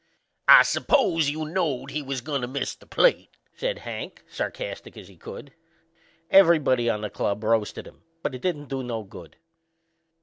"I 0.47 0.63
suppose 0.63 1.29
you 1.29 1.45
knowed 1.45 1.91
he 1.91 2.01
was 2.01 2.21
goin' 2.21 2.41
to 2.41 2.47
miss 2.47 2.73
the 2.73 2.87
plate!" 2.87 3.29
says 3.55 3.77
Hank 3.77 4.23
sarcastic 4.27 4.97
as 4.97 5.07
he 5.09 5.15
could. 5.15 5.53
Everybody 6.31 6.89
on 6.89 7.01
the 7.01 7.09
club 7.11 7.43
roasted 7.43 7.85
him, 7.85 8.01
but 8.23 8.33
it 8.33 8.41
didn't 8.41 8.65
do 8.69 8.81
no 8.81 9.03
good. 9.03 9.35